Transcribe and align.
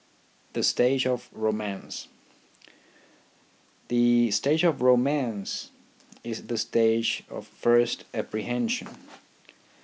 THE 0.53 0.63
STAGE 0.63 1.05
OF 1.05 1.29
ROMANCE 1.31 2.07
The 3.89 4.31
stage 4.31 4.63
of 4.63 4.81
romance 4.81 5.69
is 6.23 6.47
the 6.47 6.57
stage 6.57 7.21
of 7.29 7.45
first 7.45 8.11
appre 8.11 8.47
hension. 8.47 8.97